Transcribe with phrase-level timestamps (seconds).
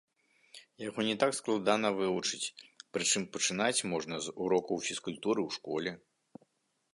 [0.83, 2.51] Яго не так складана вывучыць,
[2.97, 5.91] прычым пачынаць можна з урокаў фізкультуры ў школе.